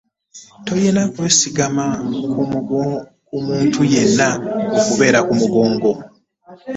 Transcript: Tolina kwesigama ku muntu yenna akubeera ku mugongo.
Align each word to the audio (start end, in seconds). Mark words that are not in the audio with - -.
Tolina 0.65 1.03
kwesigama 1.13 1.85
ku 3.27 3.37
muntu 3.45 3.79
yenna 3.93 4.29
akubeera 4.77 5.19
ku 5.27 5.33
mugongo. 5.39 5.89